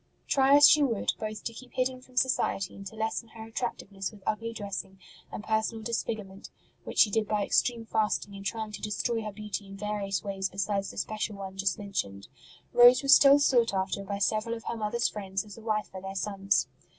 Try 0.27 0.55
as 0.55 0.67
she 0.67 0.81
would, 0.81 1.13
both 1.19 1.43
to 1.43 1.53
keep 1.53 1.73
hidden 1.73 2.01
from 2.01 2.17
society 2.17 2.75
and 2.75 2.87
to 2.87 2.95
lessen 2.95 3.27
her 3.35 3.43
attractiveness 3.45 4.09
with 4.11 4.23
ugly 4.25 4.51
dressing 4.51 4.97
and 5.31 5.43
personal 5.43 5.83
disfigurement 5.83 6.49
(which 6.85 6.97
she 6.97 7.11
did 7.11 7.27
by 7.27 7.45
extreme 7.45 7.85
fasting, 7.85 8.33
and 8.35 8.43
trying 8.43 8.71
to 8.71 8.81
destroy 8.81 9.21
her 9.21 9.31
beauty 9.31 9.67
in 9.67 9.77
various 9.77 10.23
ways 10.23 10.49
besides 10.49 10.89
the 10.89 10.97
special 10.97 11.35
one 11.35 11.55
just 11.55 11.77
mentioned), 11.77 12.29
Rose 12.73 13.03
was 13.03 13.15
still 13.15 13.37
sought 13.37 13.75
after 13.75 14.03
by 14.03 14.17
several 14.17 14.55
of 14.55 14.63
her 14.63 14.75
mother 14.75 14.97
s 14.97 15.07
friends 15.07 15.45
as 15.45 15.55
a 15.55 15.61
wife 15.61 15.89
for 15.91 16.01
their 16.01 16.15
sons. 16.15 16.67